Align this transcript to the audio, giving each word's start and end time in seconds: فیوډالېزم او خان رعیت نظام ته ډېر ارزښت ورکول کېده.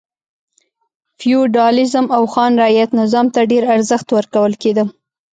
فیوډالېزم 1.19 2.05
او 2.15 2.23
خان 2.33 2.51
رعیت 2.61 2.89
نظام 3.01 3.25
ته 3.35 3.41
ډېر 3.51 3.63
ارزښت 3.75 4.07
ورکول 4.11 4.53
کېده. 4.61 4.83